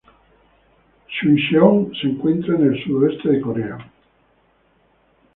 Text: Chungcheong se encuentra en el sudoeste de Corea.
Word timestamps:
Chungcheong 1.09 1.93
se 1.93 2.07
encuentra 2.07 2.55
en 2.55 2.73
el 2.73 2.83
sudoeste 2.83 3.29
de 3.29 3.39
Corea. 3.39 3.91